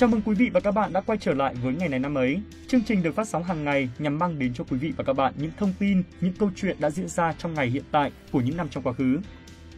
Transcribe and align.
Chào 0.00 0.08
mừng 0.08 0.20
quý 0.24 0.34
vị 0.34 0.50
và 0.52 0.60
các 0.60 0.70
bạn 0.70 0.92
đã 0.92 1.00
quay 1.00 1.18
trở 1.18 1.34
lại 1.34 1.54
với 1.62 1.74
ngày 1.74 1.88
này 1.88 1.98
năm 1.98 2.14
ấy. 2.14 2.40
Chương 2.68 2.80
trình 2.86 3.02
được 3.02 3.14
phát 3.14 3.28
sóng 3.28 3.44
hàng 3.44 3.64
ngày 3.64 3.88
nhằm 3.98 4.18
mang 4.18 4.38
đến 4.38 4.54
cho 4.54 4.64
quý 4.64 4.76
vị 4.76 4.92
và 4.96 5.04
các 5.04 5.12
bạn 5.12 5.34
những 5.36 5.50
thông 5.56 5.72
tin, 5.78 6.02
những 6.20 6.32
câu 6.38 6.50
chuyện 6.56 6.76
đã 6.80 6.90
diễn 6.90 7.08
ra 7.08 7.34
trong 7.38 7.54
ngày 7.54 7.70
hiện 7.70 7.82
tại 7.90 8.10
của 8.32 8.40
những 8.40 8.56
năm 8.56 8.68
trong 8.70 8.82
quá 8.82 8.92
khứ. 8.92 9.18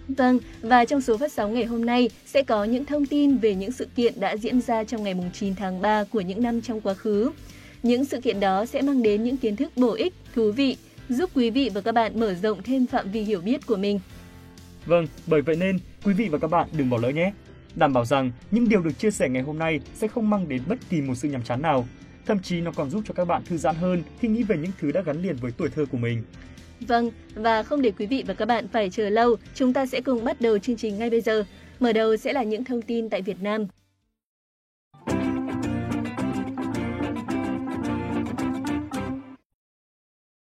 Vâng, 0.09 0.39
và 0.61 0.85
trong 0.85 1.01
số 1.01 1.17
phát 1.17 1.33
sóng 1.33 1.55
ngày 1.55 1.65
hôm 1.65 1.87
nay 1.87 2.11
sẽ 2.27 2.43
có 2.43 2.65
những 2.65 2.85
thông 2.85 3.07
tin 3.07 3.37
về 3.37 3.55
những 3.55 3.73
sự 3.73 3.89
kiện 3.97 4.21
đã 4.21 4.37
diễn 4.37 4.61
ra 4.61 4.85
trong 4.85 5.03
ngày 5.03 5.15
9 5.33 5.55
tháng 5.55 5.81
3 5.81 6.05
của 6.05 6.21
những 6.21 6.43
năm 6.43 6.61
trong 6.61 6.81
quá 6.81 6.95
khứ. 6.95 7.31
Những 7.83 8.05
sự 8.05 8.21
kiện 8.21 8.41
đó 8.41 8.67
sẽ 8.67 8.83
mang 8.83 9.03
đến 9.03 9.25
những 9.25 9.37
kiến 9.37 9.57
thức 9.57 9.73
bổ 9.77 9.95
ích, 9.95 10.15
thú 10.35 10.53
vị, 10.53 10.77
giúp 11.09 11.31
quý 11.35 11.51
vị 11.51 11.71
và 11.75 11.81
các 11.81 11.93
bạn 11.93 12.21
mở 12.21 12.35
rộng 12.35 12.63
thêm 12.63 12.87
phạm 12.87 13.11
vi 13.11 13.23
hiểu 13.23 13.41
biết 13.41 13.67
của 13.67 13.77
mình. 13.77 14.01
Vâng, 14.87 15.07
bởi 15.27 15.43
vậy 15.43 15.57
nên 15.57 15.79
quý 16.05 16.13
vị 16.13 16.29
và 16.29 16.39
các 16.39 16.51
bạn 16.51 16.69
đừng 16.73 16.91
bỏ 16.91 16.99
lỡ 17.03 17.09
nhé. 17.09 17.33
Đảm 17.77 17.93
bảo 17.93 18.05
rằng 18.05 18.31
những 18.51 18.69
điều 18.69 18.83
được 18.83 18.99
chia 18.99 19.11
sẻ 19.11 19.29
ngày 19.29 19.43
hôm 19.43 19.59
nay 19.59 19.81
sẽ 19.95 20.09
không 20.09 20.31
mang 20.31 20.49
đến 20.49 20.63
bất 20.69 20.79
kỳ 20.91 21.01
một 21.01 21.15
sự 21.15 21.29
nhàm 21.29 21.43
chán 21.43 21.63
nào. 21.63 21.87
Thậm 22.27 22.39
chí 22.43 22.61
nó 22.61 22.73
còn 22.77 22.91
giúp 22.91 23.03
cho 23.09 23.15
các 23.15 23.25
bạn 23.25 23.43
thư 23.45 23.57
giãn 23.57 23.77
hơn 23.77 24.03
khi 24.21 24.29
nghĩ 24.29 24.43
về 24.43 24.57
những 24.57 24.73
thứ 24.81 24.93
đã 24.93 25.01
gắn 25.03 25.23
liền 25.23 25.37
với 25.37 25.53
tuổi 25.57 25.69
thơ 25.69 25.85
của 25.93 25.99
mình. 25.99 26.23
Vâng, 26.81 27.11
và 27.35 27.63
không 27.63 27.83
để 27.83 27.93
quý 27.99 28.07
vị 28.07 28.25
và 28.27 28.35
các 28.35 28.47
bạn 28.47 28.69
phải 28.69 28.91
chờ 28.91 29.09
lâu, 29.09 29.37
chúng 29.55 29.73
ta 29.73 29.87
sẽ 29.87 30.01
cùng 30.01 30.25
bắt 30.25 30.41
đầu 30.41 30.59
chương 30.59 30.77
trình 30.77 30.99
ngay 30.99 31.11
bây 31.11 31.21
giờ. 31.21 31.45
Mở 31.81 31.93
đầu 31.93 32.17
sẽ 32.17 32.33
là 32.33 32.43
những 32.43 32.65
thông 32.65 32.83
tin 32.83 33.09
tại 33.09 33.23
Việt 33.23 33.43
Nam. 33.43 33.67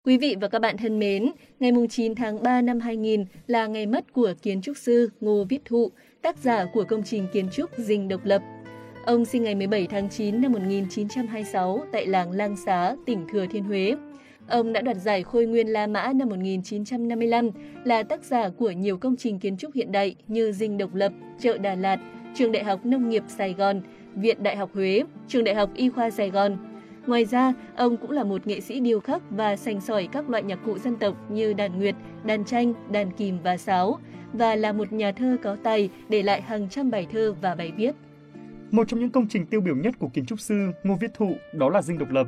Quý 0.03 0.17
vị 0.17 0.35
và 0.41 0.47
các 0.47 0.59
bạn 0.59 0.77
thân 0.77 0.99
mến, 0.99 1.31
ngày 1.59 1.71
9 1.89 2.15
tháng 2.15 2.43
3 2.43 2.61
năm 2.61 2.79
2000 2.79 3.25
là 3.47 3.67
ngày 3.67 3.85
mất 3.85 4.13
của 4.13 4.33
kiến 4.41 4.61
trúc 4.61 4.77
sư 4.77 5.09
Ngô 5.21 5.43
Viết 5.49 5.65
Thụ, 5.65 5.91
tác 6.21 6.37
giả 6.37 6.65
của 6.65 6.83
công 6.83 7.03
trình 7.03 7.27
kiến 7.33 7.49
trúc 7.51 7.69
Dinh 7.77 8.07
Độc 8.07 8.25
Lập. 8.25 8.41
Ông 9.05 9.25
sinh 9.25 9.43
ngày 9.43 9.55
17 9.55 9.87
tháng 9.87 10.09
9 10.09 10.41
năm 10.41 10.51
1926 10.51 11.85
tại 11.91 12.05
làng 12.07 12.31
Lang 12.31 12.55
Xá, 12.65 12.95
tỉnh 13.05 13.27
Thừa 13.31 13.45
Thiên 13.51 13.63
Huế. 13.63 13.95
Ông 14.47 14.73
đã 14.73 14.81
đoạt 14.81 14.97
giải 14.97 15.23
Khôi 15.23 15.45
Nguyên 15.45 15.67
La 15.67 15.87
Mã 15.87 16.13
năm 16.13 16.29
1955, 16.29 17.49
là 17.83 18.03
tác 18.03 18.23
giả 18.23 18.49
của 18.49 18.71
nhiều 18.71 18.97
công 18.97 19.15
trình 19.15 19.39
kiến 19.39 19.57
trúc 19.57 19.73
hiện 19.73 19.91
đại 19.91 20.15
như 20.27 20.51
Dinh 20.51 20.77
Độc 20.77 20.95
Lập, 20.95 21.13
chợ 21.39 21.57
Đà 21.57 21.75
Lạt, 21.75 21.99
Trường 22.35 22.51
Đại 22.51 22.63
học 22.63 22.85
Nông 22.85 23.09
nghiệp 23.09 23.23
Sài 23.27 23.53
Gòn, 23.53 23.81
Viện 24.15 24.43
Đại 24.43 24.55
học 24.55 24.69
Huế, 24.73 25.03
Trường 25.27 25.43
Đại 25.43 25.55
học 25.55 25.69
Y 25.75 25.89
khoa 25.89 26.09
Sài 26.09 26.29
Gòn. 26.29 26.57
Ngoài 27.07 27.25
ra, 27.25 27.53
ông 27.75 27.97
cũng 27.97 28.11
là 28.11 28.23
một 28.23 28.47
nghệ 28.47 28.61
sĩ 28.61 28.79
điêu 28.79 28.99
khắc 28.99 29.21
và 29.29 29.55
sành 29.55 29.81
sỏi 29.81 30.07
các 30.11 30.29
loại 30.29 30.43
nhạc 30.43 30.59
cụ 30.65 30.79
dân 30.79 30.95
tộc 30.95 31.31
như 31.31 31.53
đàn 31.53 31.79
nguyệt, 31.79 31.95
đàn 32.23 32.45
tranh, 32.45 32.73
đàn 32.91 33.11
kìm 33.11 33.37
và 33.43 33.57
sáo, 33.57 33.99
và 34.33 34.55
là 34.55 34.73
một 34.73 34.93
nhà 34.93 35.11
thơ 35.11 35.37
có 35.43 35.57
tài 35.63 35.89
để 36.09 36.23
lại 36.23 36.41
hàng 36.41 36.69
trăm 36.69 36.91
bài 36.91 37.07
thơ 37.11 37.35
và 37.41 37.55
bài 37.55 37.71
viết. 37.77 37.95
Một 38.71 38.87
trong 38.87 38.99
những 38.99 39.09
công 39.09 39.27
trình 39.27 39.45
tiêu 39.45 39.61
biểu 39.61 39.75
nhất 39.75 39.95
của 39.99 40.09
kiến 40.13 40.25
trúc 40.25 40.39
sư 40.39 40.71
Ngô 40.83 40.95
Viết 40.95 41.13
Thụ 41.13 41.31
đó 41.53 41.69
là 41.69 41.81
Dinh 41.81 41.97
Độc 41.97 42.11
Lập. 42.11 42.27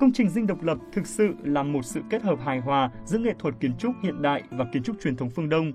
Công 0.00 0.12
trình 0.12 0.28
Dinh 0.28 0.46
Độc 0.46 0.62
Lập 0.62 0.78
thực 0.92 1.06
sự 1.06 1.34
là 1.42 1.62
một 1.62 1.84
sự 1.84 2.00
kết 2.10 2.22
hợp 2.22 2.40
hài 2.40 2.60
hòa 2.60 2.90
giữa 3.04 3.18
nghệ 3.18 3.34
thuật 3.38 3.54
kiến 3.60 3.72
trúc 3.78 3.92
hiện 4.02 4.22
đại 4.22 4.42
và 4.50 4.64
kiến 4.72 4.82
trúc 4.82 4.96
truyền 5.02 5.16
thống 5.16 5.30
phương 5.30 5.48
Đông. 5.48 5.72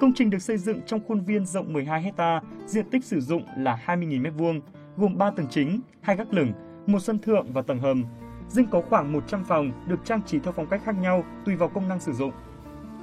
Công 0.00 0.12
trình 0.14 0.30
được 0.30 0.42
xây 0.42 0.58
dựng 0.58 0.80
trong 0.86 1.00
khuôn 1.08 1.20
viên 1.20 1.46
rộng 1.46 1.72
12 1.72 2.02
hecta, 2.02 2.40
diện 2.66 2.90
tích 2.90 3.04
sử 3.04 3.20
dụng 3.20 3.42
là 3.58 3.78
20.000 3.86 4.22
m2, 4.22 4.60
gồm 4.96 5.18
3 5.18 5.30
tầng 5.30 5.46
chính, 5.50 5.80
hai 6.00 6.16
gác 6.16 6.32
lửng, 6.32 6.52
một 6.88 7.00
sân 7.00 7.18
thượng 7.18 7.52
và 7.52 7.62
tầng 7.62 7.78
hầm. 7.78 8.04
Dinh 8.48 8.66
có 8.70 8.82
khoảng 8.90 9.12
100 9.12 9.44
phòng 9.44 9.72
được 9.86 10.04
trang 10.04 10.20
trí 10.26 10.38
theo 10.38 10.52
phong 10.52 10.66
cách 10.66 10.82
khác 10.84 10.94
nhau 11.00 11.24
tùy 11.44 11.56
vào 11.56 11.68
công 11.68 11.88
năng 11.88 12.00
sử 12.00 12.12
dụng. 12.12 12.32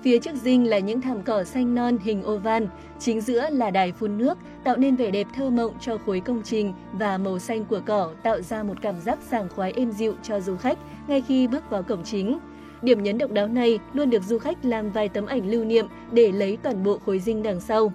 Phía 0.04 0.20
trước 0.20 0.36
dinh 0.36 0.70
là 0.70 0.80
những 0.80 1.02
thảm 1.02 1.22
cỏ 1.22 1.44
xanh 1.44 1.76
non 1.76 1.98
hình 1.98 2.24
oval, 2.26 2.64
chính 3.00 3.22
giữa 3.22 3.50
là 3.50 3.72
đài 3.72 3.92
phun 3.92 4.18
nước 4.18 4.38
tạo 4.64 4.78
nên 4.78 4.96
vẻ 4.96 5.12
đẹp 5.12 5.28
thơ 5.36 5.50
mộng 5.50 5.74
cho 5.80 5.98
khối 6.06 6.20
công 6.20 6.42
trình 6.44 6.74
và 6.94 7.18
màu 7.18 7.40
xanh 7.40 7.66
của 7.66 7.82
cỏ 7.86 8.12
tạo 8.24 8.42
ra 8.42 8.64
một 8.64 8.82
cảm 8.82 9.02
giác 9.02 9.20
sảng 9.30 9.50
khoái 9.50 9.72
êm 9.72 9.92
dịu 9.92 10.16
cho 10.24 10.40
du 10.40 10.58
khách 10.58 10.78
ngay 11.08 11.24
khi 11.28 11.48
bước 11.48 11.70
vào 11.70 11.84
cổng 11.84 12.04
chính. 12.04 12.40
Điểm 12.82 13.04
nhấn 13.04 13.18
độc 13.18 13.32
đáo 13.32 13.48
này 13.48 13.80
luôn 13.94 14.10
được 14.10 14.24
du 14.24 14.38
khách 14.38 14.66
làm 14.66 14.92
vài 14.92 15.10
tấm 15.10 15.26
ảnh 15.26 15.50
lưu 15.50 15.66
niệm 15.66 15.86
để 16.12 16.32
lấy 16.32 16.58
toàn 16.64 16.84
bộ 16.84 16.98
khối 17.06 17.20
dinh 17.20 17.44
đằng 17.44 17.60
sau. 17.60 17.94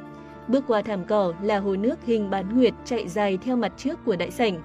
Bước 0.48 0.64
qua 0.66 0.82
thảm 0.82 1.04
cỏ 1.04 1.32
là 1.42 1.58
hồ 1.58 1.76
nước 1.76 1.98
hình 2.06 2.30
bán 2.30 2.56
nguyệt 2.56 2.74
chạy 2.84 3.08
dài 3.08 3.38
theo 3.44 3.56
mặt 3.56 3.72
trước 3.76 4.04
của 4.04 4.16
đại 4.16 4.30
sảnh. 4.30 4.60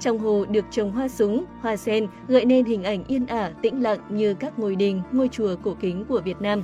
Trong 0.00 0.18
hồ 0.18 0.44
được 0.50 0.64
trồng 0.70 0.92
hoa 0.92 1.08
súng, 1.08 1.44
hoa 1.60 1.76
sen 1.76 2.06
gợi 2.28 2.44
nên 2.44 2.64
hình 2.64 2.84
ảnh 2.84 3.04
yên 3.04 3.26
ả, 3.26 3.52
tĩnh 3.62 3.82
lặng 3.82 3.98
như 4.08 4.34
các 4.34 4.58
ngôi 4.58 4.76
đình, 4.76 5.02
ngôi 5.12 5.28
chùa 5.28 5.56
cổ 5.62 5.76
kính 5.80 6.04
của 6.08 6.20
Việt 6.20 6.40
Nam. 6.40 6.62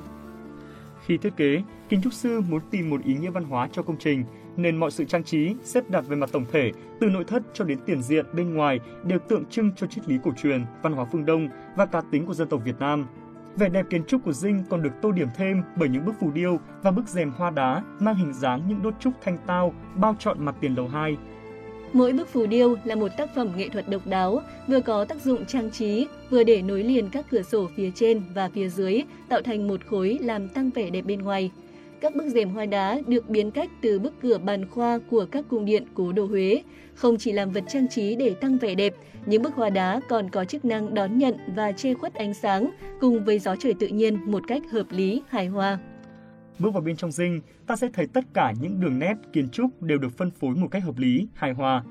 Khi 1.06 1.17
thiết 1.17 1.37
kế, 1.37 1.62
kiến 1.89 2.03
trúc 2.03 2.12
sư 2.12 2.41
muốn 2.41 2.61
tìm 2.71 2.91
một 2.91 3.05
ý 3.05 3.15
nghĩa 3.15 3.31
văn 3.31 3.44
hóa 3.44 3.69
cho 3.73 3.83
công 3.83 3.97
trình, 3.99 4.25
nên 4.56 4.77
mọi 4.77 4.91
sự 4.91 5.05
trang 5.05 5.25
trí, 5.25 5.55
xếp 5.62 5.91
đặt 5.91 6.05
về 6.09 6.17
mặt 6.17 6.31
tổng 6.33 6.44
thể, 6.53 6.73
từ 7.00 7.06
nội 7.06 7.25
thất 7.25 7.43
cho 7.55 7.65
đến 7.65 7.78
tiền 7.87 8.03
diện 8.03 8.27
bên 8.33 8.55
ngoài 8.55 8.81
đều 9.05 9.19
tượng 9.19 9.44
trưng 9.44 9.71
cho 9.77 9.87
triết 9.87 10.09
lý 10.09 10.19
cổ 10.25 10.31
truyền, 10.43 10.65
văn 10.83 10.93
hóa 10.93 11.06
phương 11.12 11.27
Đông 11.27 11.49
và 11.77 11.87
cá 11.87 12.00
tính 12.00 12.27
của 12.27 12.34
dân 12.34 12.49
tộc 12.49 12.61
Việt 12.65 12.78
Nam. 12.81 13.06
Vẻ 13.56 13.69
đẹp 13.69 13.87
kiến 13.91 14.05
trúc 14.05 14.25
của 14.25 14.33
dinh 14.33 14.65
còn 14.71 14.83
được 14.83 14.91
tô 15.03 15.12
điểm 15.12 15.28
thêm 15.37 15.62
bởi 15.77 15.89
những 15.89 16.05
bức 16.05 16.15
phù 16.21 16.31
điêu 16.31 16.59
và 16.83 16.91
bức 16.91 17.09
rèm 17.09 17.31
hoa 17.31 17.50
đá 17.50 17.83
mang 18.00 18.15
hình 18.15 18.33
dáng 18.33 18.62
những 18.69 18.83
đốt 18.83 18.94
trúc 19.00 19.12
thanh 19.23 19.39
tao 19.47 19.75
bao 19.94 20.17
trọn 20.19 20.44
mặt 20.44 20.55
tiền 20.61 20.75
lầu 20.75 20.89
2 20.89 21.17
Mỗi 21.94 22.12
bức 22.12 22.28
phù 22.28 22.47
điêu 22.47 22.77
là 22.84 22.94
một 22.94 23.09
tác 23.16 23.34
phẩm 23.34 23.49
nghệ 23.56 23.69
thuật 23.69 23.88
độc 23.88 24.06
đáo, 24.06 24.43
vừa 24.69 24.81
có 24.81 25.05
tác 25.05 25.22
dụng 25.22 25.47
trang 25.47 25.71
trí, 25.71 26.06
vừa 26.31 26.44
để 26.44 26.62
nối 26.62 26.82
liền 26.82 27.09
các 27.09 27.27
cửa 27.31 27.43
sổ 27.43 27.69
phía 27.77 27.91
trên 27.94 28.22
và 28.34 28.49
phía 28.49 28.69
dưới, 28.69 29.03
tạo 29.28 29.43
thành 29.43 29.69
một 29.69 29.81
khối 29.87 30.19
làm 30.21 30.49
tăng 30.49 30.71
vẻ 30.71 30.91
đẹp 30.91 31.00
bên 31.00 31.22
ngoài. 31.22 31.50
Các 32.00 32.16
bức 32.16 32.25
rèm 32.27 32.49
hoa 32.49 32.66
đá 32.66 33.00
được 33.06 33.28
biến 33.28 33.50
cách 33.50 33.71
từ 33.81 33.99
bức 33.99 34.15
cửa 34.22 34.38
bàn 34.38 34.69
khoa 34.71 34.99
của 35.10 35.27
các 35.31 35.44
cung 35.49 35.65
điện 35.65 35.84
cố 35.94 36.12
đô 36.12 36.27
Huế, 36.27 36.62
không 36.94 37.16
chỉ 37.19 37.32
làm 37.32 37.50
vật 37.50 37.65
trang 37.69 37.88
trí 37.88 38.15
để 38.16 38.34
tăng 38.34 38.59
vẻ 38.59 38.75
đẹp, 38.75 38.94
những 39.26 39.43
bức 39.43 39.55
hoa 39.55 39.71
đá 39.71 40.00
còn 40.09 40.31
có 40.31 40.44
chức 40.44 40.65
năng 40.65 40.94
đón 40.94 41.19
nhận 41.19 41.34
và 41.56 41.72
che 41.72 41.94
khuất 41.94 42.15
ánh 42.15 42.34
sáng 42.34 42.71
cùng 43.00 43.25
với 43.25 43.38
gió 43.38 43.56
trời 43.56 43.75
tự 43.75 43.88
nhiên 43.88 44.19
một 44.26 44.43
cách 44.49 44.62
hợp 44.71 44.87
lý, 44.91 45.22
hài 45.28 45.47
hòa. 45.47 45.78
Bước 46.59 46.75
vào 46.75 46.83
bên 46.83 46.97
trong 46.97 47.13
dinh, 47.13 47.41
ta 47.67 47.77
sẽ 47.77 47.89
thấy 47.93 48.07
tất 48.07 48.25
cả 48.35 48.53
những 48.61 48.81
đường 48.81 48.99
nét 48.99 49.15
kiến 49.33 49.49
trúc 49.49 49.83
đều 49.83 49.99
được 49.99 50.17
phân 50.19 50.31
phối 50.31 50.55
một 50.55 50.69
cách 50.71 50.85
hợp 50.85 50.99
lý, 50.99 51.29
hài 51.35 51.53
hòa. 51.53 51.85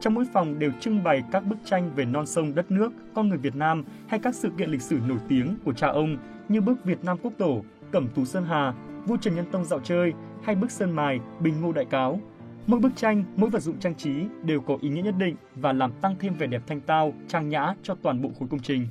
Trong 0.00 0.14
mỗi 0.14 0.24
phòng 0.32 0.58
đều 0.58 0.70
trưng 0.80 1.02
bày 1.02 1.22
các 1.32 1.40
bức 1.40 1.56
tranh 1.64 1.90
về 1.94 2.04
non 2.04 2.26
sông 2.26 2.54
đất 2.54 2.70
nước, 2.70 2.92
con 3.14 3.28
người 3.28 3.38
Việt 3.38 3.56
Nam 3.56 3.84
hay 4.08 4.20
các 4.20 4.34
sự 4.34 4.50
kiện 4.58 4.70
lịch 4.70 4.82
sử 4.82 4.98
nổi 5.08 5.18
tiếng 5.28 5.56
của 5.64 5.72
cha 5.72 5.88
ông 5.88 6.16
như 6.48 6.60
bức 6.60 6.84
Việt 6.84 7.04
Nam 7.04 7.18
Quốc 7.22 7.32
Tổ, 7.38 7.64
Cẩm 7.90 8.08
Tú 8.14 8.24
Sơn 8.24 8.44
Hà, 8.44 8.74
Vua 9.06 9.16
Trần 9.16 9.34
Nhân 9.34 9.44
Tông 9.52 9.64
dạo 9.64 9.80
chơi 9.80 10.12
hay 10.44 10.56
bức 10.56 10.70
Sơn 10.70 10.90
Mài, 10.90 11.20
Bình 11.40 11.60
Ngô 11.60 11.72
Đại 11.72 11.84
Cáo. 11.84 12.20
Mỗi 12.66 12.80
bức 12.80 12.96
tranh, 12.96 13.24
mỗi 13.36 13.50
vật 13.50 13.60
dụng 13.60 13.78
trang 13.78 13.94
trí 13.94 14.12
đều 14.44 14.60
có 14.60 14.78
ý 14.80 14.88
nghĩa 14.88 15.02
nhất 15.02 15.14
định 15.18 15.36
và 15.54 15.72
làm 15.72 15.92
tăng 16.00 16.16
thêm 16.20 16.34
vẻ 16.34 16.46
đẹp 16.46 16.62
thanh 16.66 16.80
tao, 16.80 17.12
trang 17.28 17.48
nhã 17.48 17.74
cho 17.82 17.94
toàn 18.02 18.22
bộ 18.22 18.30
khối 18.38 18.48
công 18.48 18.60
trình. 18.60 18.86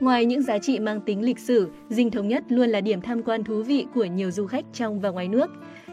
Ngoài 0.00 0.24
những 0.24 0.42
giá 0.42 0.58
trị 0.58 0.78
mang 0.78 1.00
tính 1.00 1.22
lịch 1.22 1.38
sử, 1.38 1.68
Dinh 1.88 2.10
Thống 2.10 2.28
Nhất 2.28 2.44
luôn 2.48 2.68
là 2.68 2.80
điểm 2.80 3.00
tham 3.00 3.22
quan 3.22 3.44
thú 3.44 3.62
vị 3.62 3.86
của 3.94 4.04
nhiều 4.04 4.30
du 4.30 4.46
khách 4.46 4.64
trong 4.72 5.00
và 5.00 5.10
ngoài 5.10 5.28
nước. 5.28 5.50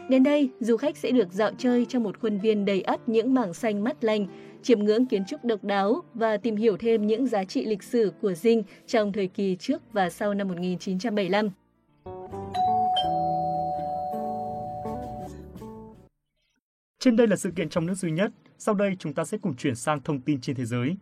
Đến 0.08 0.22
đây, 0.22 0.50
du 0.60 0.76
khách 0.76 0.96
sẽ 0.96 1.10
được 1.10 1.32
dạo 1.32 1.50
chơi 1.58 1.86
trong 1.88 2.02
một 2.02 2.20
khuôn 2.20 2.38
viên 2.38 2.64
đầy 2.64 2.82
ắp 2.82 3.08
những 3.08 3.34
mảng 3.34 3.54
xanh 3.54 3.84
mát 3.84 4.04
lành, 4.04 4.26
chiêm 4.62 4.84
ngưỡng 4.84 5.06
kiến 5.06 5.24
trúc 5.24 5.44
độc 5.44 5.64
đáo 5.64 6.02
và 6.14 6.36
tìm 6.36 6.56
hiểu 6.56 6.76
thêm 6.76 7.06
những 7.06 7.26
giá 7.26 7.44
trị 7.44 7.64
lịch 7.64 7.82
sử 7.82 8.12
của 8.20 8.32
Dinh 8.32 8.62
trong 8.86 9.12
thời 9.12 9.28
kỳ 9.28 9.56
trước 9.56 9.82
và 9.92 10.10
sau 10.10 10.34
năm 10.34 10.48
1975. 10.48 11.50
Trên 16.98 17.16
đây 17.16 17.26
là 17.26 17.36
sự 17.36 17.50
kiện 17.56 17.68
trong 17.68 17.86
nước 17.86 17.94
duy 17.94 18.10
nhất. 18.10 18.30
Sau 18.58 18.74
đây 18.74 18.96
chúng 18.98 19.12
ta 19.12 19.24
sẽ 19.24 19.38
cùng 19.38 19.56
chuyển 19.56 19.74
sang 19.74 20.02
thông 20.02 20.20
tin 20.20 20.40
trên 20.40 20.56
thế 20.56 20.64
giới. 20.64 20.96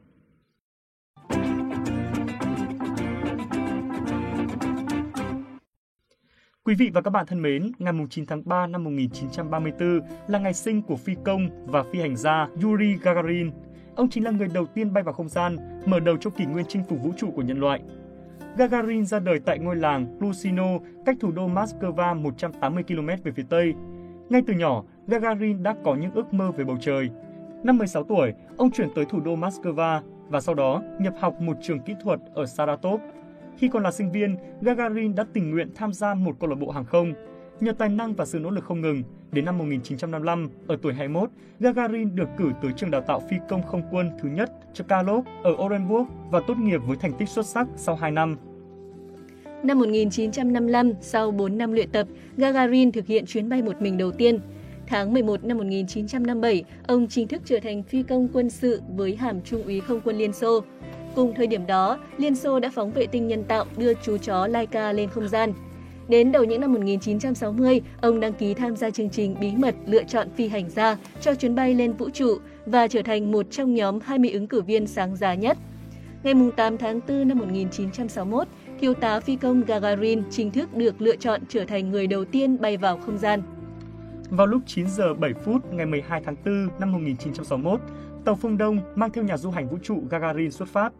Quý 6.67 6.75
vị 6.75 6.91
và 6.95 7.00
các 7.00 7.11
bạn 7.11 7.27
thân 7.27 7.43
mến, 7.43 7.73
ngày 7.78 7.93
9 8.11 8.27
tháng 8.27 8.43
3 8.45 8.67
năm 8.67 8.84
1934 8.84 10.01
là 10.28 10.39
ngày 10.39 10.54
sinh 10.54 10.83
của 10.83 10.97
phi 10.97 11.15
công 11.25 11.48
và 11.66 11.83
phi 11.83 12.01
hành 12.01 12.16
gia 12.16 12.48
Yuri 12.63 12.97
Gagarin. 13.03 13.51
Ông 13.97 14.09
chính 14.10 14.25
là 14.25 14.31
người 14.31 14.48
đầu 14.54 14.66
tiên 14.66 14.92
bay 14.92 15.03
vào 15.03 15.15
không 15.15 15.28
gian, 15.28 15.57
mở 15.86 16.01
đầu 16.01 16.16
cho 16.16 16.31
kỷ 16.31 16.47
nguyên 16.47 16.66
chinh 16.69 16.83
phục 16.89 17.03
vũ 17.03 17.13
trụ 17.16 17.31
của 17.31 17.42
nhân 17.42 17.60
loại. 17.60 17.81
Gagarin 18.57 19.07
ra 19.07 19.19
đời 19.19 19.41
tại 19.41 19.59
ngôi 19.59 19.77
làng 19.77 20.19
Lusino, 20.21 20.78
cách 21.07 21.16
thủ 21.21 21.33
đô 21.33 21.48
Moscow 21.48 22.21
180 22.21 22.84
km 22.89 23.07
về 23.07 23.33
phía 23.33 23.45
tây. 23.48 23.75
Ngay 24.28 24.42
từ 24.47 24.54
nhỏ, 24.54 24.84
Gagarin 25.07 25.63
đã 25.63 25.75
có 25.84 25.95
những 25.95 26.13
ước 26.15 26.34
mơ 26.34 26.51
về 26.51 26.65
bầu 26.65 26.77
trời. 26.81 27.10
Năm 27.63 27.78
16 27.78 28.04
tuổi, 28.04 28.33
ông 28.57 28.71
chuyển 28.71 28.89
tới 28.95 29.04
thủ 29.04 29.21
đô 29.21 29.36
Moscow 29.36 30.01
và 30.28 30.41
sau 30.41 30.54
đó 30.54 30.83
nhập 31.01 31.15
học 31.21 31.41
một 31.41 31.57
trường 31.63 31.81
kỹ 31.81 31.95
thuật 32.03 32.21
ở 32.34 32.47
Saratov, 32.47 33.01
khi 33.59 33.69
còn 33.69 33.83
là 33.83 33.91
sinh 33.91 34.13
viên, 34.13 34.37
Gagarin 34.60 35.15
đã 35.15 35.25
tình 35.33 35.51
nguyện 35.51 35.71
tham 35.75 35.93
gia 35.93 36.15
một 36.15 36.37
câu 36.41 36.51
lạc 36.51 36.57
bộ 36.57 36.71
hàng 36.71 36.84
không. 36.84 37.13
Nhờ 37.60 37.72
tài 37.72 37.89
năng 37.89 38.15
và 38.15 38.25
sự 38.25 38.39
nỗ 38.39 38.51
lực 38.51 38.65
không 38.65 38.81
ngừng, 38.81 39.03
đến 39.33 39.45
năm 39.45 39.59
1955, 39.59 40.49
ở 40.66 40.78
tuổi 40.83 40.95
21, 40.95 41.31
Gagarin 41.60 42.16
được 42.16 42.28
cử 42.39 42.51
tới 42.63 42.72
trường 42.77 42.91
đào 42.91 43.01
tạo 43.01 43.22
phi 43.31 43.37
công 43.49 43.63
không 43.63 43.83
quân 43.91 44.10
thứ 44.22 44.28
nhất 44.28 44.53
Chkalov 44.75 45.27
ở 45.43 45.53
Orenburg 45.65 46.07
và 46.31 46.41
tốt 46.47 46.54
nghiệp 46.59 46.81
với 46.87 46.97
thành 46.97 47.13
tích 47.19 47.28
xuất 47.28 47.47
sắc 47.47 47.69
sau 47.77 47.97
2 47.97 48.10
năm. 48.10 48.37
Năm 49.63 49.78
1955, 49.78 50.93
sau 51.01 51.31
4 51.31 51.59
năm 51.59 51.72
luyện 51.72 51.91
tập, 51.91 52.07
Gagarin 52.37 52.93
thực 52.93 53.07
hiện 53.07 53.27
chuyến 53.27 53.48
bay 53.48 53.63
một 53.63 53.83
mình 53.83 53.98
đầu 53.98 54.13
tiên. 54.13 54.39
Tháng 54.87 55.13
11 55.13 55.45
năm 55.45 55.59
1957, 55.59 56.65
ông 56.87 57.07
chính 57.09 57.28
thức 57.28 57.43
trở 57.45 57.59
thành 57.63 57.83
phi 57.83 58.03
công 58.03 58.28
quân 58.33 58.51
sự 58.51 58.83
với 58.97 59.16
hàm 59.16 59.43
trung 59.43 59.63
úy 59.63 59.81
không 59.81 60.01
quân 60.05 60.16
Liên 60.16 60.33
Xô. 60.33 60.60
Cùng 61.14 61.34
thời 61.34 61.47
điểm 61.47 61.66
đó, 61.66 61.98
Liên 62.18 62.34
Xô 62.34 62.60
đã 62.60 62.70
phóng 62.74 62.92
vệ 62.92 63.06
tinh 63.06 63.28
nhân 63.28 63.44
tạo 63.44 63.64
đưa 63.76 63.94
chú 63.94 64.18
chó 64.18 64.47
Laika 64.47 64.92
lên 64.92 65.09
không 65.09 65.28
gian. 65.28 65.53
Đến 66.09 66.32
đầu 66.32 66.44
những 66.44 66.60
năm 66.60 66.72
1960, 66.72 67.80
ông 68.00 68.20
đăng 68.20 68.32
ký 68.32 68.54
tham 68.54 68.76
gia 68.76 68.91
chương 68.91 69.10
trình 69.10 69.36
bí 69.41 69.53
mật 69.56 69.74
lựa 69.86 70.03
chọn 70.04 70.28
phi 70.36 70.48
hành 70.48 70.70
gia 70.70 70.97
cho 71.20 71.34
chuyến 71.34 71.54
bay 71.54 71.74
lên 71.74 71.92
vũ 71.92 72.10
trụ 72.10 72.38
và 72.66 72.88
trở 72.88 73.03
thành 73.03 73.32
một 73.32 73.47
trong 73.50 73.74
nhóm 73.74 74.00
20 74.00 74.30
ứng 74.30 74.47
cử 74.47 74.60
viên 74.60 74.86
sáng 74.86 75.16
giá 75.16 75.34
nhất. 75.34 75.59
Ngày 76.22 76.34
8 76.56 76.78
tháng 76.78 77.00
4 77.09 77.28
năm 77.28 77.38
1961, 77.38 78.48
thiếu 78.80 78.94
tá 78.94 79.20
phi 79.20 79.36
công 79.36 79.64
Gagarin 79.64 80.22
chính 80.30 80.50
thức 80.50 80.74
được 80.74 81.00
lựa 81.00 81.16
chọn 81.16 81.41
trở 81.48 81.64
thành 81.64 81.91
người 81.91 82.06
đầu 82.06 82.24
tiên 82.24 82.60
bay 82.60 82.76
vào 82.76 82.98
không 82.98 83.18
gian. 83.18 83.42
Vào 84.30 84.47
lúc 84.47 84.62
9 84.66 84.86
giờ 84.86 85.14
7 85.14 85.32
phút 85.44 85.72
ngày 85.72 85.86
12 85.86 86.22
tháng 86.24 86.36
4 86.44 86.68
năm 86.78 86.92
1961, 86.92 87.80
tàu 88.24 88.34
Phương 88.34 88.59
Đông 88.59 88.78
mang 88.95 89.10
theo 89.10 89.24
nhà 89.24 89.36
du 89.36 89.51
hành 89.51 89.69
vũ 89.69 89.78
trụ 89.83 90.03
Gagarin 90.10 90.51
xuất 90.51 90.69
phát. 90.69 90.92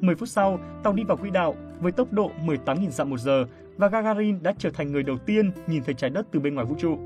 10 0.00 0.14
phút 0.14 0.28
sau, 0.28 0.58
tàu 0.82 0.92
đi 0.92 1.04
vào 1.04 1.16
quỹ 1.16 1.30
đạo 1.30 1.54
với 1.80 1.92
tốc 1.92 2.12
độ 2.12 2.30
18.000 2.46 2.90
dặm 2.90 3.10
một 3.10 3.20
giờ 3.20 3.44
và 3.76 3.88
Gagarin 3.88 4.42
đã 4.42 4.54
trở 4.58 4.70
thành 4.70 4.92
người 4.92 5.02
đầu 5.02 5.18
tiên 5.18 5.50
nhìn 5.66 5.82
thấy 5.84 5.94
trái 5.94 6.10
đất 6.10 6.26
từ 6.32 6.40
bên 6.40 6.54
ngoài 6.54 6.66
vũ 6.66 6.74
trụ. 6.78 6.98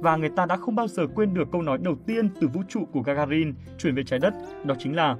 Và 0.00 0.16
người 0.16 0.28
ta 0.28 0.46
đã 0.46 0.56
không 0.56 0.74
bao 0.74 0.88
giờ 0.88 1.06
quên 1.14 1.34
được 1.34 1.48
câu 1.52 1.62
nói 1.62 1.78
đầu 1.78 1.96
tiên 2.06 2.28
từ 2.40 2.48
vũ 2.48 2.62
trụ 2.68 2.84
của 2.92 3.00
Gagarin 3.00 3.54
chuyển 3.78 3.94
về 3.94 4.02
trái 4.04 4.18
đất, 4.18 4.34
đó 4.64 4.74
chính 4.78 4.96
là 4.96 5.16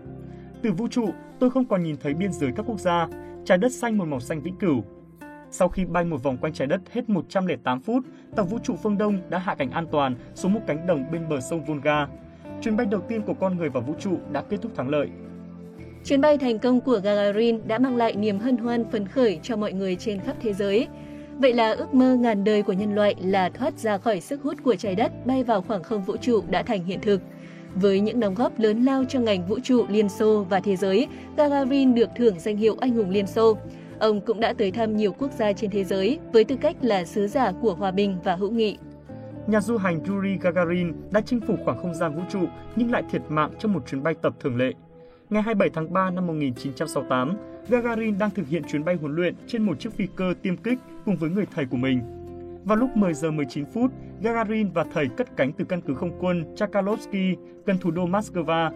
Từ 0.62 0.72
vũ 0.72 0.88
trụ, 0.88 1.10
tôi 1.38 1.50
không 1.50 1.64
còn 1.64 1.82
nhìn 1.82 1.96
thấy 2.00 2.14
biên 2.14 2.32
giới 2.32 2.52
các 2.56 2.66
quốc 2.66 2.80
gia, 2.80 3.08
trái 3.44 3.58
đất 3.58 3.72
xanh 3.72 3.98
một 3.98 4.04
màu 4.04 4.20
xanh 4.20 4.40
vĩnh 4.40 4.56
cửu. 4.56 4.84
Sau 5.50 5.68
khi 5.68 5.84
bay 5.84 6.04
một 6.04 6.22
vòng 6.22 6.36
quanh 6.36 6.52
trái 6.52 6.66
đất 6.66 6.80
hết 6.92 7.08
108 7.08 7.80
phút, 7.80 8.04
tàu 8.36 8.46
vũ 8.46 8.58
trụ 8.58 8.76
phương 8.76 8.98
Đông 8.98 9.18
đã 9.30 9.38
hạ 9.38 9.54
cánh 9.54 9.70
an 9.70 9.86
toàn 9.92 10.14
xuống 10.34 10.54
một 10.54 10.60
cánh 10.66 10.86
đồng 10.86 11.10
bên 11.10 11.28
bờ 11.28 11.40
sông 11.40 11.64
Volga. 11.64 12.06
Chuyến 12.62 12.76
bay 12.76 12.86
đầu 12.86 13.00
tiên 13.00 13.22
của 13.22 13.34
con 13.34 13.56
người 13.56 13.68
vào 13.68 13.82
vũ 13.82 13.94
trụ 14.00 14.10
đã 14.32 14.42
kết 14.42 14.56
thúc 14.62 14.72
thắng 14.76 14.88
lợi. 14.88 15.08
Chuyến 16.04 16.20
bay 16.20 16.38
thành 16.38 16.58
công 16.58 16.80
của 16.80 17.00
Gagarin 17.04 17.68
đã 17.68 17.78
mang 17.78 17.96
lại 17.96 18.16
niềm 18.16 18.38
hân 18.38 18.56
hoan 18.56 18.84
phấn 18.90 19.08
khởi 19.08 19.40
cho 19.42 19.56
mọi 19.56 19.72
người 19.72 19.96
trên 19.96 20.20
khắp 20.20 20.36
thế 20.40 20.52
giới. 20.52 20.86
Vậy 21.38 21.52
là 21.52 21.72
ước 21.72 21.94
mơ 21.94 22.16
ngàn 22.16 22.44
đời 22.44 22.62
của 22.62 22.72
nhân 22.72 22.94
loại 22.94 23.14
là 23.20 23.48
thoát 23.48 23.78
ra 23.78 23.98
khỏi 23.98 24.20
sức 24.20 24.42
hút 24.42 24.56
của 24.64 24.76
trái 24.76 24.94
đất 24.94 25.26
bay 25.26 25.44
vào 25.44 25.62
khoảng 25.62 25.82
không 25.82 26.04
vũ 26.04 26.16
trụ 26.16 26.42
đã 26.50 26.62
thành 26.62 26.84
hiện 26.84 27.00
thực. 27.02 27.20
Với 27.74 28.00
những 28.00 28.20
đóng 28.20 28.34
góp 28.34 28.58
lớn 28.58 28.84
lao 28.84 29.04
cho 29.08 29.20
ngành 29.20 29.46
vũ 29.46 29.58
trụ 29.60 29.84
Liên 29.88 30.08
Xô 30.08 30.46
và 30.50 30.60
thế 30.60 30.76
giới, 30.76 31.06
Gagarin 31.36 31.94
được 31.94 32.10
thưởng 32.16 32.38
danh 32.38 32.56
hiệu 32.56 32.76
Anh 32.80 32.90
hùng 32.90 33.10
Liên 33.10 33.26
Xô. 33.26 33.56
Ông 33.98 34.20
cũng 34.20 34.40
đã 34.40 34.52
tới 34.52 34.70
thăm 34.70 34.96
nhiều 34.96 35.12
quốc 35.12 35.30
gia 35.38 35.52
trên 35.52 35.70
thế 35.70 35.84
giới 35.84 36.18
với 36.32 36.44
tư 36.44 36.56
cách 36.56 36.76
là 36.80 37.04
sứ 37.04 37.26
giả 37.26 37.52
của 37.62 37.74
hòa 37.74 37.90
bình 37.90 38.16
và 38.24 38.34
hữu 38.34 38.50
nghị. 38.50 38.78
Nhà 39.48 39.60
du 39.60 39.76
hành 39.76 40.04
Yuri 40.04 40.38
Gagarin 40.40 40.92
đã 41.10 41.20
chinh 41.20 41.40
phục 41.40 41.58
khoảng 41.64 41.78
không 41.78 41.94
gian 41.94 42.14
vũ 42.14 42.22
trụ 42.30 42.40
nhưng 42.76 42.90
lại 42.90 43.02
thiệt 43.10 43.22
mạng 43.28 43.50
trong 43.58 43.72
một 43.72 43.86
chuyến 43.86 44.02
bay 44.02 44.14
tập 44.22 44.34
thường 44.40 44.56
lệ. 44.56 44.72
Ngày 45.30 45.42
27 45.42 45.70
tháng 45.74 45.92
3 45.92 46.10
năm 46.10 46.26
1968, 46.26 47.36
Gagarin 47.68 48.18
đang 48.18 48.30
thực 48.30 48.48
hiện 48.48 48.62
chuyến 48.68 48.84
bay 48.84 48.94
huấn 48.94 49.14
luyện 49.14 49.34
trên 49.46 49.62
một 49.62 49.80
chiếc 49.80 49.92
phi 49.92 50.06
cơ 50.16 50.34
tiêm 50.42 50.56
kích 50.56 50.78
cùng 51.04 51.16
với 51.16 51.30
người 51.30 51.46
thầy 51.54 51.66
của 51.66 51.76
mình. 51.76 52.00
Vào 52.64 52.76
lúc 52.76 52.96
10 52.96 53.14
giờ 53.14 53.30
19 53.30 53.64
phút, 53.74 53.90
Gagarin 54.22 54.70
và 54.74 54.84
thầy 54.92 55.08
cất 55.16 55.36
cánh 55.36 55.52
từ 55.52 55.64
căn 55.64 55.80
cứ 55.80 55.94
không 55.94 56.18
quân 56.20 56.54
Chakalovsky 56.56 57.36
gần 57.66 57.78
thủ 57.78 57.90
đô 57.90 58.06
Moscow. 58.06 58.70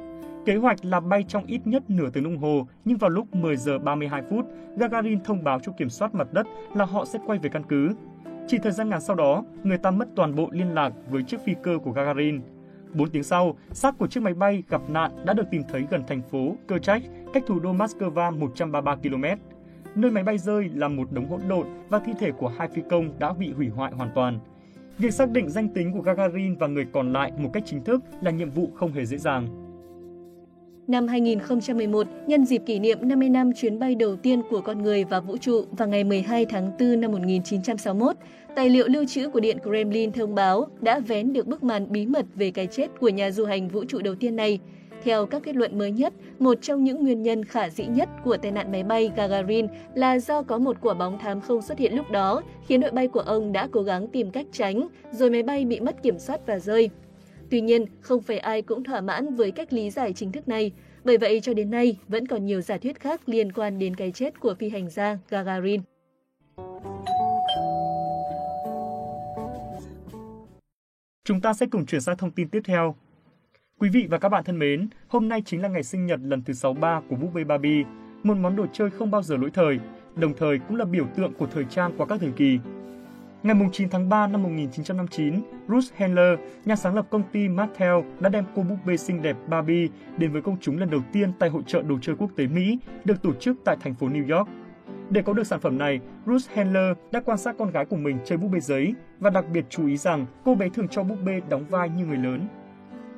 Kế 0.46 0.56
hoạch 0.56 0.84
là 0.84 1.00
bay 1.00 1.24
trong 1.28 1.46
ít 1.46 1.60
nhất 1.64 1.82
nửa 1.88 2.10
tiếng 2.10 2.24
đồng 2.24 2.38
hồ, 2.38 2.66
nhưng 2.84 2.98
vào 2.98 3.10
lúc 3.10 3.34
10 3.34 3.56
giờ 3.56 3.78
32 3.78 4.22
phút, 4.30 4.46
Gagarin 4.76 5.24
thông 5.24 5.44
báo 5.44 5.60
cho 5.60 5.72
kiểm 5.78 5.90
soát 5.90 6.14
mặt 6.14 6.32
đất 6.32 6.46
là 6.74 6.84
họ 6.84 7.04
sẽ 7.04 7.18
quay 7.26 7.38
về 7.38 7.50
căn 7.52 7.62
cứ. 7.68 7.90
Chỉ 8.46 8.58
thời 8.58 8.72
gian 8.72 8.88
ngắn 8.88 9.00
sau 9.00 9.16
đó, 9.16 9.44
người 9.64 9.78
ta 9.78 9.90
mất 9.90 10.08
toàn 10.16 10.34
bộ 10.34 10.48
liên 10.52 10.74
lạc 10.74 10.92
với 11.10 11.22
chiếc 11.22 11.40
phi 11.44 11.54
cơ 11.62 11.78
của 11.84 11.92
Gagarin. 11.92 12.40
4 12.94 13.10
tiếng 13.10 13.22
sau, 13.22 13.56
xác 13.70 13.98
của 13.98 14.06
chiếc 14.06 14.22
máy 14.22 14.34
bay 14.34 14.62
gặp 14.68 14.80
nạn 14.88 15.10
đã 15.24 15.32
được 15.32 15.46
tìm 15.50 15.62
thấy 15.68 15.84
gần 15.90 16.02
thành 16.08 16.22
phố 16.22 16.56
Kerchak, 16.68 17.02
cách 17.32 17.42
thủ 17.46 17.60
đô 17.60 17.72
Moscow 17.72 18.38
133 18.38 18.96
km. 18.96 19.24
Nơi 19.94 20.10
máy 20.10 20.22
bay 20.24 20.38
rơi 20.38 20.70
là 20.74 20.88
một 20.88 21.12
đống 21.12 21.28
hỗn 21.28 21.40
độn 21.48 21.66
và 21.88 21.98
thi 21.98 22.12
thể 22.18 22.32
của 22.32 22.48
hai 22.58 22.68
phi 22.68 22.82
công 22.90 23.18
đã 23.18 23.32
bị 23.32 23.52
hủy 23.52 23.68
hoại 23.68 23.92
hoàn 23.92 24.10
toàn. 24.14 24.38
Việc 24.98 25.14
xác 25.14 25.30
định 25.30 25.50
danh 25.50 25.68
tính 25.68 25.92
của 25.92 26.00
Gagarin 26.00 26.56
và 26.56 26.66
người 26.66 26.86
còn 26.92 27.12
lại 27.12 27.32
một 27.38 27.50
cách 27.52 27.62
chính 27.66 27.84
thức 27.84 28.02
là 28.20 28.30
nhiệm 28.30 28.50
vụ 28.50 28.70
không 28.74 28.92
hề 28.92 29.04
dễ 29.04 29.18
dàng. 29.18 29.61
Năm 30.92 31.08
2011, 31.08 32.06
nhân 32.26 32.44
dịp 32.44 32.62
kỷ 32.66 32.78
niệm 32.78 32.98
50 33.02 33.28
năm 33.28 33.52
chuyến 33.52 33.78
bay 33.78 33.94
đầu 33.94 34.16
tiên 34.16 34.42
của 34.50 34.60
con 34.60 34.82
người 34.82 35.04
vào 35.04 35.20
vũ 35.20 35.36
trụ 35.36 35.64
vào 35.70 35.88
ngày 35.88 36.04
12 36.04 36.46
tháng 36.46 36.70
4 36.78 37.00
năm 37.00 37.12
1961, 37.12 38.16
tài 38.56 38.70
liệu 38.70 38.88
lưu 38.88 39.04
trữ 39.04 39.28
của 39.28 39.40
Điện 39.40 39.58
Kremlin 39.62 40.12
thông 40.12 40.34
báo 40.34 40.66
đã 40.80 41.00
vén 41.00 41.32
được 41.32 41.46
bức 41.46 41.62
màn 41.62 41.92
bí 41.92 42.06
mật 42.06 42.26
về 42.34 42.50
cái 42.50 42.66
chết 42.66 42.88
của 43.00 43.08
nhà 43.08 43.30
du 43.30 43.44
hành 43.44 43.68
vũ 43.68 43.84
trụ 43.84 43.98
đầu 43.98 44.14
tiên 44.14 44.36
này. 44.36 44.58
Theo 45.04 45.26
các 45.26 45.42
kết 45.42 45.56
luận 45.56 45.78
mới 45.78 45.92
nhất, 45.92 46.12
một 46.38 46.58
trong 46.62 46.84
những 46.84 47.02
nguyên 47.02 47.22
nhân 47.22 47.44
khả 47.44 47.70
dĩ 47.70 47.84
nhất 47.84 48.08
của 48.24 48.36
tai 48.36 48.50
nạn 48.52 48.72
máy 48.72 48.82
bay 48.82 49.10
Gagarin 49.16 49.66
là 49.94 50.18
do 50.18 50.42
có 50.42 50.58
một 50.58 50.76
quả 50.80 50.94
bóng 50.94 51.18
thám 51.18 51.40
không 51.40 51.62
xuất 51.62 51.78
hiện 51.78 51.96
lúc 51.96 52.10
đó, 52.10 52.42
khiến 52.66 52.80
đội 52.80 52.90
bay 52.90 53.08
của 53.08 53.20
ông 53.20 53.52
đã 53.52 53.68
cố 53.72 53.82
gắng 53.82 54.08
tìm 54.08 54.30
cách 54.30 54.46
tránh, 54.52 54.88
rồi 55.12 55.30
máy 55.30 55.42
bay 55.42 55.64
bị 55.64 55.80
mất 55.80 56.02
kiểm 56.02 56.18
soát 56.18 56.40
và 56.46 56.58
rơi. 56.58 56.90
Tuy 57.52 57.60
nhiên, 57.60 57.86
không 58.00 58.22
phải 58.22 58.38
ai 58.38 58.62
cũng 58.62 58.84
thỏa 58.84 59.00
mãn 59.00 59.34
với 59.34 59.50
cách 59.50 59.72
lý 59.72 59.90
giải 59.90 60.12
chính 60.12 60.32
thức 60.32 60.48
này. 60.48 60.72
Bởi 61.04 61.18
vậy, 61.18 61.40
cho 61.40 61.54
đến 61.54 61.70
nay, 61.70 61.96
vẫn 62.08 62.26
còn 62.26 62.46
nhiều 62.46 62.60
giả 62.60 62.76
thuyết 62.76 63.00
khác 63.00 63.20
liên 63.26 63.52
quan 63.52 63.78
đến 63.78 63.96
cái 63.96 64.12
chết 64.12 64.40
của 64.40 64.54
phi 64.54 64.68
hành 64.68 64.90
gia 64.90 65.18
Gagarin. 65.28 65.80
Chúng 71.24 71.40
ta 71.40 71.52
sẽ 71.52 71.66
cùng 71.66 71.86
chuyển 71.86 72.00
sang 72.00 72.16
thông 72.16 72.30
tin 72.30 72.48
tiếp 72.48 72.60
theo. 72.64 72.94
Quý 73.78 73.88
vị 73.88 74.06
và 74.10 74.18
các 74.18 74.28
bạn 74.28 74.44
thân 74.44 74.58
mến, 74.58 74.88
hôm 75.08 75.28
nay 75.28 75.42
chính 75.46 75.62
là 75.62 75.68
ngày 75.68 75.82
sinh 75.82 76.06
nhật 76.06 76.20
lần 76.22 76.42
thứ 76.42 76.52
63 76.52 77.00
của 77.08 77.16
búp 77.16 77.30
bê 77.34 77.44
Barbie, 77.44 77.84
một 78.22 78.36
món 78.36 78.56
đồ 78.56 78.66
chơi 78.72 78.90
không 78.90 79.10
bao 79.10 79.22
giờ 79.22 79.36
lỗi 79.36 79.50
thời, 79.54 79.78
đồng 80.16 80.34
thời 80.36 80.58
cũng 80.58 80.76
là 80.76 80.84
biểu 80.84 81.06
tượng 81.16 81.32
của 81.38 81.46
thời 81.46 81.64
trang 81.70 81.92
qua 81.96 82.06
các 82.06 82.20
thời 82.20 82.32
kỳ. 82.36 82.58
Ngày 83.42 83.56
9 83.72 83.88
tháng 83.88 84.08
3 84.08 84.26
năm 84.26 84.42
1959, 84.42 85.34
Ruth 85.68 85.94
Handler, 85.96 86.38
nhà 86.64 86.76
sáng 86.76 86.94
lập 86.94 87.06
công 87.10 87.22
ty 87.32 87.48
Mattel, 87.48 87.94
đã 88.20 88.28
đem 88.28 88.44
cô 88.54 88.62
búp 88.62 88.76
bê 88.86 88.96
xinh 88.96 89.22
đẹp 89.22 89.36
Barbie 89.48 89.88
đến 90.16 90.32
với 90.32 90.42
công 90.42 90.56
chúng 90.60 90.78
lần 90.78 90.90
đầu 90.90 91.00
tiên 91.12 91.32
tại 91.38 91.50
hội 91.50 91.62
trợ 91.66 91.82
đồ 91.82 91.98
chơi 92.02 92.16
quốc 92.18 92.30
tế 92.36 92.46
Mỹ 92.46 92.78
được 93.04 93.22
tổ 93.22 93.32
chức 93.34 93.56
tại 93.64 93.76
thành 93.80 93.94
phố 93.94 94.08
New 94.08 94.36
York. 94.36 94.48
Để 95.10 95.22
có 95.22 95.32
được 95.32 95.46
sản 95.46 95.60
phẩm 95.60 95.78
này, 95.78 96.00
Ruth 96.26 96.50
Handler 96.54 96.96
đã 97.12 97.20
quan 97.20 97.38
sát 97.38 97.54
con 97.58 97.70
gái 97.70 97.84
của 97.84 97.96
mình 97.96 98.18
chơi 98.24 98.38
búp 98.38 98.48
bê 98.52 98.60
giấy 98.60 98.94
và 99.18 99.30
đặc 99.30 99.44
biệt 99.52 99.64
chú 99.70 99.86
ý 99.86 99.96
rằng 99.96 100.26
cô 100.44 100.54
bé 100.54 100.68
thường 100.68 100.88
cho 100.88 101.02
búp 101.02 101.18
bê 101.24 101.40
đóng 101.48 101.64
vai 101.70 101.88
như 101.88 102.04
người 102.04 102.18
lớn. 102.18 102.48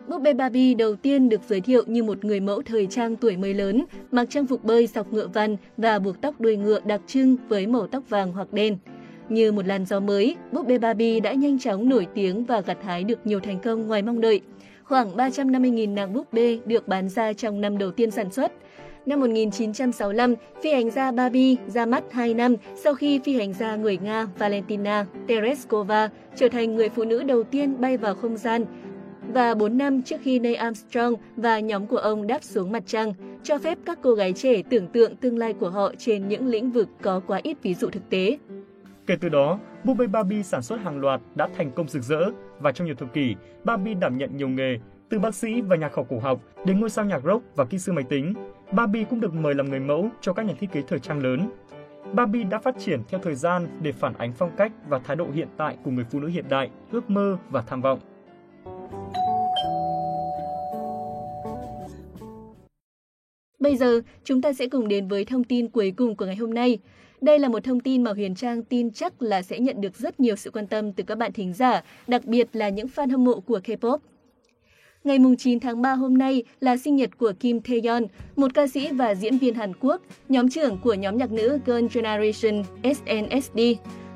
Búp 0.09 0.19
bê 0.23 0.35
Barbie 0.35 0.75
đầu 0.75 0.97
tiên 0.97 1.29
được 1.29 1.41
giới 1.49 1.61
thiệu 1.61 1.83
như 1.87 2.03
một 2.05 2.25
người 2.25 2.41
mẫu 2.41 2.63
thời 2.63 2.87
trang 2.87 3.17
tuổi 3.17 3.37
mới 3.37 3.55
lớn, 3.55 3.85
mặc 4.11 4.27
trang 4.31 4.47
phục 4.47 4.65
bơi 4.65 4.87
sọc 4.87 5.13
ngựa 5.13 5.29
văn 5.29 5.57
và 5.77 5.99
buộc 5.99 6.21
tóc 6.21 6.41
đuôi 6.41 6.57
ngựa 6.57 6.81
đặc 6.81 7.01
trưng 7.07 7.37
với 7.49 7.67
màu 7.67 7.87
tóc 7.87 8.03
vàng 8.09 8.33
hoặc 8.33 8.53
đen. 8.53 8.79
Như 9.29 9.53
một 9.53 9.67
làn 9.67 9.87
gió 9.87 10.01
mới, 10.01 10.37
búp 10.53 10.67
bê 10.67 10.79
Barbie 10.79 11.21
đã 11.21 11.33
nhanh 11.33 11.59
chóng 11.59 11.89
nổi 11.89 12.07
tiếng 12.15 12.45
và 12.45 12.61
gặt 12.61 12.79
hái 12.85 13.05
được 13.05 13.27
nhiều 13.27 13.41
thành 13.41 13.59
công 13.61 13.87
ngoài 13.87 14.03
mong 14.03 14.21
đợi. 14.21 14.41
Khoảng 14.85 15.17
350.000 15.17 15.95
nàng 15.95 16.13
búp 16.13 16.33
bê 16.33 16.59
được 16.67 16.89
bán 16.89 17.09
ra 17.09 17.33
trong 17.33 17.61
năm 17.61 17.79
đầu 17.79 17.91
tiên 17.91 18.11
sản 18.11 18.31
xuất. 18.31 18.53
Năm 19.07 19.21
1965, 19.21 20.35
phi 20.63 20.73
hành 20.73 20.91
gia 20.91 21.13
Barbie 21.13 21.57
ra 21.67 21.87
mắt 21.87 22.05
2 22.13 22.35
năm 22.35 22.57
sau 22.77 22.95
khi 22.95 23.21
phi 23.25 23.37
hành 23.37 23.53
gia 23.53 23.77
người 23.77 23.97
Nga 23.97 24.27
Valentina 24.39 25.07
Tereskova 25.29 26.09
trở 26.37 26.49
thành 26.49 26.75
người 26.75 26.89
phụ 26.89 27.05
nữ 27.05 27.23
đầu 27.23 27.43
tiên 27.43 27.81
bay 27.81 27.97
vào 27.97 28.15
không 28.15 28.37
gian 28.37 28.65
và 29.33 29.55
4 29.55 29.79
năm 29.79 30.03
trước 30.03 30.17
khi 30.23 30.39
Neil 30.39 30.57
Armstrong 30.57 31.15
và 31.37 31.61
nhóm 31.61 31.87
của 31.87 31.97
ông 31.97 32.27
đáp 32.27 32.43
xuống 32.43 32.73
mặt 32.73 32.83
trăng, 32.87 33.13
cho 33.43 33.59
phép 33.59 33.79
các 33.85 33.99
cô 34.03 34.15
gái 34.15 34.33
trẻ 34.33 34.63
tưởng 34.71 34.87
tượng 34.87 35.17
tương 35.17 35.39
lai 35.39 35.53
của 35.53 35.71
họ 35.71 35.93
trên 35.99 36.29
những 36.29 36.47
lĩnh 36.47 36.71
vực 36.71 36.89
có 37.03 37.21
quá 37.27 37.41
ít 37.43 37.57
ví 37.63 37.75
dụ 37.75 37.89
thực 37.91 38.11
tế. 38.11 38.39
Kể 39.07 39.17
từ 39.21 39.29
đó, 39.29 39.59
búp 39.85 39.95
bê 39.95 40.07
Barbie 40.07 40.43
sản 40.43 40.63
xuất 40.63 40.81
hàng 40.81 41.01
loạt 41.01 41.21
đã 41.35 41.49
thành 41.57 41.71
công 41.71 41.89
rực 41.89 42.03
rỡ 42.03 42.31
và 42.59 42.73
trong 42.73 42.87
nhiều 42.87 42.95
thập 42.95 43.13
kỷ, 43.13 43.35
Barbie 43.65 43.95
đảm 43.95 44.19
nhận 44.19 44.37
nhiều 44.37 44.49
nghề, 44.49 44.79
từ 45.09 45.19
bác 45.19 45.35
sĩ 45.35 45.61
và 45.61 45.77
nhà 45.77 45.89
khảo 45.89 46.05
cổ 46.05 46.19
học 46.19 46.41
đến 46.67 46.81
ngôi 46.81 46.91
sao 46.91 47.05
nhạc 47.05 47.23
rock 47.25 47.57
và 47.57 47.65
kỹ 47.65 47.79
sư 47.79 47.93
máy 47.93 48.05
tính. 48.09 48.35
Barbie 48.73 49.05
cũng 49.05 49.21
được 49.21 49.35
mời 49.35 49.55
làm 49.55 49.71
người 49.71 49.81
mẫu 49.81 50.09
cho 50.21 50.33
các 50.33 50.47
nhà 50.47 50.55
thiết 50.59 50.73
kế 50.73 50.83
thời 50.89 50.99
trang 50.99 51.23
lớn. 51.23 51.51
Barbie 52.13 52.45
đã 52.45 52.59
phát 52.59 52.75
triển 52.79 53.03
theo 53.09 53.21
thời 53.23 53.35
gian 53.35 53.67
để 53.83 53.93
phản 53.93 54.15
ánh 54.15 54.33
phong 54.33 54.51
cách 54.57 54.73
và 54.89 54.99
thái 54.99 55.17
độ 55.17 55.27
hiện 55.35 55.49
tại 55.57 55.77
của 55.85 55.91
người 55.91 56.05
phụ 56.11 56.21
nữ 56.21 56.29
hiện 56.29 56.45
đại, 56.49 56.71
ước 56.93 57.11
mơ 57.11 57.37
và 57.51 57.63
tham 57.67 57.83
vọng. 57.83 57.99
Bây 63.65 63.77
giờ, 63.77 64.01
chúng 64.25 64.43
ta 64.43 64.53
sẽ 64.53 64.67
cùng 64.67 64.89
đến 64.89 65.09
với 65.09 65.25
thông 65.25 65.45
tin 65.45 65.69
cuối 65.69 65.93
cùng 65.97 66.17
của 66.17 66.27
ngày 66.27 66.37
hôm 66.37 66.55
nay. 66.55 66.79
Đây 67.21 67.39
là 67.39 67.49
một 67.49 67.65
thông 67.65 67.81
tin 67.81 68.03
mà 68.03 68.13
Huyền 68.13 68.35
Trang 68.35 68.63
tin 68.63 68.91
chắc 68.91 69.23
là 69.23 69.43
sẽ 69.43 69.59
nhận 69.59 69.81
được 69.81 69.97
rất 69.97 70.21
nhiều 70.21 70.37
sự 70.37 70.51
quan 70.51 70.67
tâm 70.67 70.93
từ 70.93 71.05
các 71.05 71.19
bạn 71.19 71.33
thính 71.33 71.53
giả, 71.53 71.83
đặc 72.07 72.25
biệt 72.25 72.49
là 72.53 72.69
những 72.69 72.87
fan 72.87 73.11
hâm 73.11 73.25
mộ 73.25 73.41
của 73.41 73.61
K-pop. 73.65 73.99
Ngày 75.05 75.19
9 75.39 75.61
tháng 75.61 75.83
3 75.83 75.93
hôm 75.95 76.19
nay 76.19 76.43
là 76.61 76.77
sinh 76.77 76.97
nhật 76.97 77.19
của 77.19 77.33
Kim 77.41 77.61
Taeyeon, 77.61 78.01
một 78.37 78.55
ca 78.55 78.67
sĩ 78.67 78.89
và 78.93 79.15
diễn 79.15 79.39
viên 79.39 79.55
Hàn 79.55 79.73
Quốc, 79.81 80.03
nhóm 80.29 80.49
trưởng 80.49 80.79
của 80.83 80.95
nhóm 80.95 81.19
nhạc 81.19 81.33
nữ 81.33 81.59
Girl 81.67 81.87
Generation 81.95 82.63
SNSD. 82.83 83.61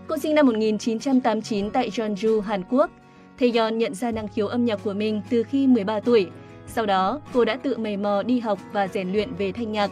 Cô 0.09 0.17
sinh 0.19 0.35
năm 0.35 0.47
1989 0.47 1.71
tại 1.71 1.91
Jeonju, 1.91 2.41
Hàn 2.41 2.63
Quốc. 2.71 2.91
Taeyeon 3.39 3.71
nhận 3.71 3.95
ra 3.95 4.11
năng 4.11 4.29
khiếu 4.29 4.47
âm 4.47 4.65
nhạc 4.65 4.81
của 4.85 4.93
mình 4.93 5.21
từ 5.31 5.43
khi 5.43 5.67
13 5.67 6.01
tuổi. 6.01 6.27
Sau 6.69 6.87
đó, 6.87 7.21
cô 7.33 7.45
đã 7.45 7.57
tự 7.57 7.79
mày 7.79 7.97
mò 7.97 8.23
đi 8.23 8.41
học 8.41 8.59
và 8.73 8.89
rèn 8.89 9.13
luyện 9.13 9.35
về 9.35 9.53
thanh 9.53 9.73
nhạc. 9.73 9.91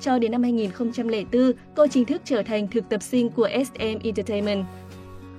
Cho 0.00 0.18
đến 0.18 0.32
năm 0.32 0.42
2004, 0.42 1.52
cô 1.76 1.86
chính 1.86 2.04
thức 2.04 2.22
trở 2.24 2.42
thành 2.42 2.68
thực 2.68 2.88
tập 2.88 3.02
sinh 3.02 3.30
của 3.30 3.48
SM 3.66 3.98
Entertainment. 4.02 4.64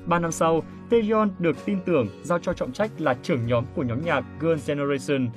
3 0.06 0.20
năm 0.20 0.32
sau, 0.32 0.64
Taeyeon 0.90 1.30
được 1.40 1.66
tin 1.66 1.80
tưởng 1.86 2.08
giao 2.24 2.40
cho 2.40 2.54
trọng 2.54 2.72
trách 2.72 2.92
là 2.98 3.14
trưởng 3.24 3.48
nhóm 3.48 3.66
của 3.76 3.84
nhóm 3.84 4.06
nhạc 4.06 4.24
Girl 4.40 4.56
Generation. 4.68 5.30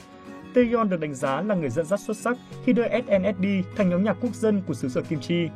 Taeyeon 0.55 0.85
được 0.85 1.01
đánh 1.01 1.15
giá 1.15 1.43
là 1.43 1.55
người 1.55 1.71
dẫn 1.71 1.87
dắt 1.87 2.01
xuất 2.01 2.17
sắc 2.17 2.37
khi 2.65 2.73
đưa 2.73 2.89
SNSD 2.89 3.45
thành 3.77 3.91
nhóm 3.91 4.05
nhạc 4.05 4.17
quốc 4.21 4.35
dân 4.35 4.63
của 4.67 4.75
xứ 4.75 4.89
sở 4.89 5.03
Kim 5.03 5.21
Chi. 5.21 5.49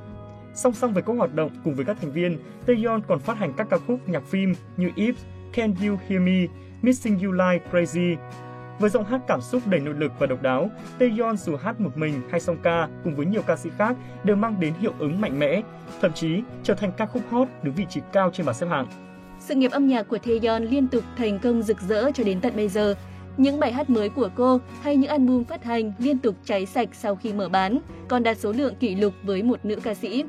Song 0.55 0.73
song 0.73 0.95
với 0.95 1.03
các 1.03 1.13
hoạt 1.17 1.35
động 1.35 1.51
cùng 1.65 1.75
với 1.75 1.85
các 1.85 1.97
thành 2.01 2.13
viên, 2.13 2.39
Taeyeon 2.67 3.01
còn 3.09 3.19
phát 3.19 3.39
hành 3.39 3.53
các 3.57 3.67
ca 3.71 3.79
khúc 3.87 4.09
nhạc 4.09 4.23
phim 4.27 4.55
như 4.77 4.91
If, 4.97 5.13
Can 5.53 5.75
You 5.83 5.97
Hear 6.09 6.23
Me, 6.23 6.47
Missing 6.83 7.19
You 7.19 7.33
Like 7.33 7.65
Crazy. 7.73 8.17
Với 8.81 8.91
giọng 8.91 9.05
hát 9.05 9.21
cảm 9.27 9.41
xúc 9.41 9.63
đầy 9.67 9.81
nội 9.81 9.95
lực 9.95 10.13
và 10.19 10.27
độc 10.27 10.43
đáo, 10.43 10.71
Taeyeon 10.99 11.37
dù 11.37 11.57
hát 11.57 11.81
một 11.81 11.97
mình 11.97 12.23
hay 12.31 12.41
song 12.41 12.57
ca 12.63 12.89
cùng 13.05 13.17
với 13.17 13.27
nhiều 13.27 13.43
ca 13.43 13.57
sĩ 13.57 13.71
khác 13.79 13.97
đều 14.25 14.37
mang 14.37 14.61
đến 14.61 14.75
hiệu 14.81 14.93
ứng 14.99 15.21
mạnh 15.21 15.39
mẽ, 15.39 15.63
thậm 16.01 16.13
chí 16.13 16.43
trở 16.63 16.75
thành 16.75 16.93
ca 16.97 17.07
khúc 17.07 17.23
hot 17.31 17.49
đứng 17.63 17.75
vị 17.75 17.87
trí 17.91 18.01
cao 18.13 18.31
trên 18.33 18.47
bảng 18.47 18.55
xếp 18.55 18.67
hạng. 18.71 18.87
Sự 19.41 19.55
nghiệp 19.55 19.71
âm 19.71 19.89
nhạc 19.89 20.03
của 20.03 20.19
Taeyeon 20.19 20.59
liên 20.59 20.89
tục 20.89 21.05
thành 21.17 21.39
công 21.39 21.63
rực 21.63 21.81
rỡ 21.81 22.11
cho 22.15 22.25
đến 22.25 22.41
tận 22.41 22.57
bây 22.57 22.69
giờ. 22.69 22.95
Những 23.37 23.61
bài 23.61 23.73
hát 23.73 23.91
mới 23.91 24.09
của 24.09 24.29
cô 24.35 24.61
hay 24.83 24.97
những 24.97 25.11
album 25.11 25.45
phát 25.45 25.65
hành 25.65 25.93
liên 25.99 26.19
tục 26.19 26.35
cháy 26.45 26.67
sạch 26.67 26.89
sau 26.93 27.17
khi 27.17 27.33
mở 27.33 27.49
bán, 27.49 27.79
còn 28.09 28.23
đạt 28.23 28.39
số 28.39 28.53
lượng 28.53 28.75
kỷ 28.75 28.95
lục 28.95 29.15
với 29.23 29.43
một 29.43 29.65
nữ 29.65 29.77
ca 29.83 29.95
sĩ. 29.95 30.25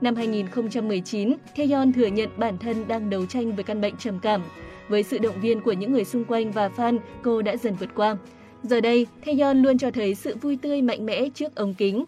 Năm 0.00 0.16
2019, 0.16 1.36
Taeyeon 1.56 1.92
thừa 1.92 2.06
nhận 2.06 2.28
bản 2.36 2.58
thân 2.58 2.88
đang 2.88 3.10
đấu 3.10 3.26
tranh 3.26 3.54
với 3.54 3.64
căn 3.64 3.80
bệnh 3.80 3.96
trầm 3.96 4.18
cảm. 4.18 4.42
Với 4.88 5.02
sự 5.02 5.18
động 5.18 5.40
viên 5.40 5.60
của 5.60 5.72
những 5.72 5.92
người 5.92 6.04
xung 6.04 6.24
quanh 6.24 6.52
và 6.52 6.68
fan, 6.68 6.98
cô 7.22 7.42
đã 7.42 7.56
dần 7.56 7.74
vượt 7.74 7.90
qua. 7.94 8.16
Giờ 8.62 8.80
đây, 8.80 9.06
Taeyeon 9.26 9.54
luôn 9.54 9.78
cho 9.78 9.90
thấy 9.90 10.14
sự 10.14 10.36
vui 10.36 10.58
tươi 10.62 10.82
mạnh 10.82 11.06
mẽ 11.06 11.28
trước 11.34 11.54
ống 11.54 11.74
kính. 11.74 12.04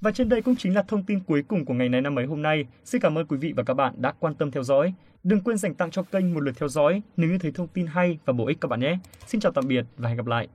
Và 0.00 0.12
trên 0.12 0.28
đây 0.28 0.42
cũng 0.42 0.56
chính 0.56 0.74
là 0.74 0.82
thông 0.82 1.02
tin 1.02 1.20
cuối 1.20 1.42
cùng 1.48 1.64
của 1.64 1.74
ngày 1.74 1.88
này 1.88 2.00
năm 2.00 2.18
ấy 2.18 2.26
hôm 2.26 2.42
nay. 2.42 2.66
Xin 2.84 3.00
cảm 3.00 3.18
ơn 3.18 3.26
quý 3.26 3.36
vị 3.36 3.52
và 3.56 3.62
các 3.62 3.74
bạn 3.74 3.94
đã 3.96 4.12
quan 4.20 4.34
tâm 4.34 4.50
theo 4.50 4.62
dõi. 4.62 4.94
Đừng 5.22 5.40
quên 5.40 5.56
dành 5.56 5.74
tặng 5.74 5.90
cho 5.90 6.02
kênh 6.02 6.34
một 6.34 6.40
lượt 6.40 6.52
theo 6.58 6.68
dõi 6.68 7.02
nếu 7.16 7.30
như 7.30 7.38
thấy 7.38 7.52
thông 7.52 7.68
tin 7.68 7.86
hay 7.86 8.18
và 8.24 8.32
bổ 8.32 8.46
ích 8.46 8.60
các 8.60 8.68
bạn 8.68 8.80
nhé. 8.80 8.98
Xin 9.26 9.40
chào 9.40 9.52
tạm 9.52 9.68
biệt 9.68 9.84
và 9.96 10.08
hẹn 10.08 10.16
gặp 10.16 10.26
lại. 10.26 10.48